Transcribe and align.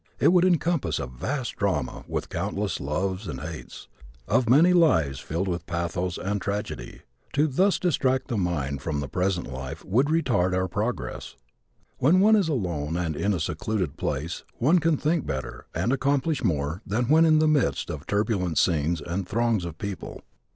It 0.19 0.33
would 0.33 0.45
encompass 0.45 0.97
a 0.97 1.05
vast 1.05 1.57
drama 1.57 2.03
with 2.07 2.29
countless 2.29 2.79
loves 2.79 3.27
and 3.27 3.39
hates, 3.41 3.87
of 4.27 4.49
many 4.49 4.73
lives 4.73 5.19
filled 5.19 5.47
with 5.47 5.67
pathos 5.67 6.17
and 6.17 6.41
tragedy. 6.41 7.01
To 7.33 7.45
thus 7.45 7.77
distract 7.77 8.27
the 8.27 8.35
mind 8.35 8.81
from 8.81 8.99
the 8.99 9.07
present 9.07 9.53
life 9.53 9.85
would 9.85 10.07
retard 10.07 10.55
our 10.55 10.67
progress. 10.67 11.35
When 11.99 12.19
one 12.19 12.35
is 12.35 12.47
alone 12.47 12.97
and 12.97 13.15
in 13.15 13.31
a 13.31 13.39
secluded 13.39 13.95
place 13.95 14.43
one 14.57 14.79
can 14.79 14.97
think 14.97 15.27
better 15.27 15.67
and 15.75 15.93
accomplish 15.93 16.43
more 16.43 16.81
than 16.83 17.05
when 17.07 17.23
in 17.23 17.37
the 17.37 17.47
midst 17.47 17.91
of 17.91 18.07
turbulent 18.07 18.57
scenes 18.57 19.01
and 19.01 19.27
throngs 19.27 19.65
of 19.65 19.77
people. 19.77 20.21